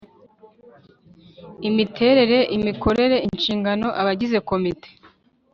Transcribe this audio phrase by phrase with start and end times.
[1.69, 4.89] Imiterere imikorere inshingano abagize komite